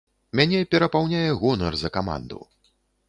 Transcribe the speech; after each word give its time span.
Мяне 0.39 0.61
перапаўняе 0.71 1.27
гонар 1.43 1.73
за 1.83 1.93
каманду. 1.99 2.39